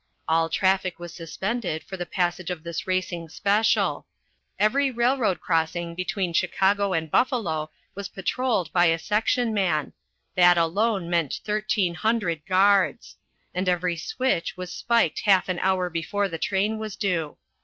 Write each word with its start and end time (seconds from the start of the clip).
All 0.27 0.49
traffic 0.49 0.97
was 0.97 1.13
suspended 1.13 1.83
for 1.83 1.95
the 1.95 2.07
passage 2.07 2.49
of 2.49 2.63
this 2.63 2.87
racing 2.87 3.29
special; 3.29 4.07
every 4.57 4.89
railroad 4.89 5.39
crossing 5.39 5.93
between 5.93 6.33
Chicago 6.33 6.91
and 6.93 7.11
Buffalo 7.11 7.69
was 7.93 8.09
patrolled 8.09 8.73
by 8.73 8.85
a 8.85 8.97
section 8.97 9.53
man 9.53 9.93
that 10.33 10.57
alone 10.57 11.07
meant 11.07 11.41
thirteen 11.43 11.93
hundred 11.93 12.43
guards; 12.47 13.17
and 13.53 13.69
every 13.69 13.95
switch 13.95 14.57
was 14.57 14.73
spiked 14.73 15.19
half 15.19 15.47
an 15.47 15.59
hour 15.59 15.87
before 15.87 16.27
the 16.27 16.39
train 16.39 16.79
was 16.79 16.95
due. 16.95 17.37